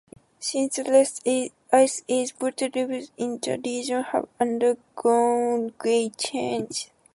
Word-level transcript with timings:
Since 0.39 0.77
the 0.77 0.83
last 0.85 1.27
Ice 1.71 2.01
Age, 2.09 2.33
water 2.41 2.71
levels 2.73 3.11
in 3.17 3.37
the 3.37 3.61
region 3.63 4.01
have 4.01 4.27
undergone 4.39 5.75
great 5.77 6.17
changes. 6.17 6.89